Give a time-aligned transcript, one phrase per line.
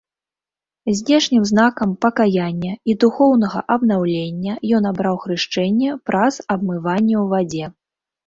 [0.99, 7.65] Знешнім знакам пакаяння і духоўнага абнаўлення ён абраў хрышчэнне праз абмыванне ў вадзе.